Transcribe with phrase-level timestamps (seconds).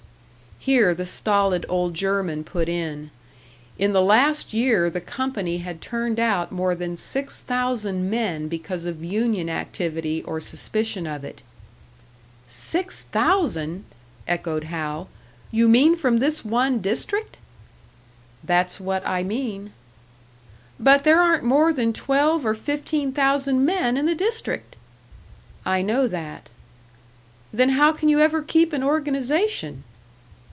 [0.63, 3.09] Here the stolid old German put in.
[3.79, 8.85] In the last year the company had turned out more than six thousand men because
[8.85, 11.41] of union activity or suspicion of it.
[12.45, 13.85] "Six thousand!"
[14.27, 15.09] echoed Hal.
[15.49, 17.37] "You mean from this one district?"
[18.43, 19.71] "That's what I mean."
[20.79, 24.75] "But there aren't more than twelve or fifteen thousand men in the district!"
[25.65, 26.51] "I know that."
[27.51, 29.85] "Then how can you ever keep an organisation?"